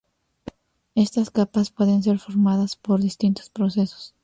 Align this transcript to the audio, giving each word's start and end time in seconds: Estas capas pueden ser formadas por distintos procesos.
Estas 0.95 1.29
capas 1.29 1.69
pueden 1.69 2.01
ser 2.01 2.17
formadas 2.17 2.75
por 2.75 3.03
distintos 3.03 3.51
procesos. 3.51 4.15